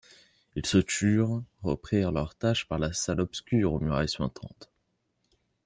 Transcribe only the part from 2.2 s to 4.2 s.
tâche par la salle obscure aux murailles